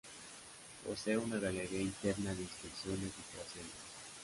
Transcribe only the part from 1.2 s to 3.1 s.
galería interna de inspección